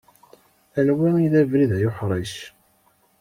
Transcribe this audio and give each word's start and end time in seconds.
anwa 0.79 1.09
i 1.25 1.27
d 1.31 1.33
abrid 1.41 1.71
ay 1.75 1.85
uḥric? 1.89 2.33